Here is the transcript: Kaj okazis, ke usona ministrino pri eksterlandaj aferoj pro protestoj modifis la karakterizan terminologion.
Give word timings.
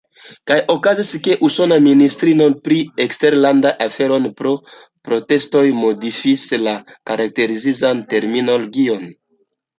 Kaj 0.51 0.55
okazis, 0.73 1.09
ke 1.25 1.33
usona 1.47 1.75
ministrino 1.87 2.47
pri 2.67 2.77
eksterlandaj 3.05 3.73
aferoj 3.87 4.17
pro 4.41 4.55
protestoj 5.11 5.63
modifis 5.83 6.49
la 6.65 6.75
karakterizan 7.13 8.05
terminologion. 8.17 9.09